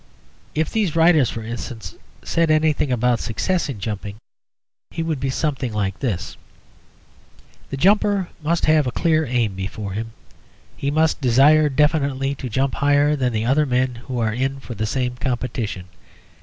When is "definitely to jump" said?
11.69-12.73